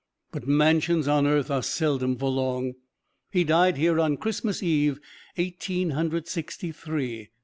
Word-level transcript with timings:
But 0.31 0.47
mansions 0.47 1.07
on 1.07 1.27
earth 1.27 1.51
are 1.51 1.61
seldom 1.61 2.15
for 2.17 2.31
long 2.31 2.73
he 3.29 3.43
died 3.43 3.77
here 3.77 3.99
on 3.99 4.17
Christmas 4.17 4.63
Eve, 4.63 4.99
Eighteen 5.37 5.91
Hundred 5.91 6.27
Sixty 6.27 6.71
three. 6.71 7.29